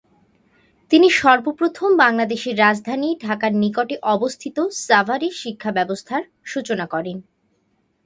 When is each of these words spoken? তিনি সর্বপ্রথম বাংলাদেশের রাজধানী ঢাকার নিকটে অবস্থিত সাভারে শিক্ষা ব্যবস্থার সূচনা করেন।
তিনি 0.91 1.07
সর্বপ্রথম 1.11 1.89
বাংলাদেশের 1.97 2.55
রাজধানী 2.57 3.09
ঢাকার 3.21 3.51
নিকটে 3.55 3.95
অবস্থিত 4.15 4.57
সাভারে 4.81 5.29
শিক্ষা 5.41 5.71
ব্যবস্থার 5.71 6.21
সূচনা 6.45 6.85
করেন। 6.85 7.17